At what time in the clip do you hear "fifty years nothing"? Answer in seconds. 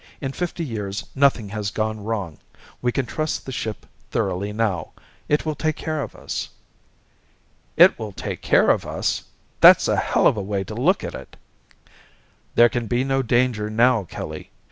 0.31-1.49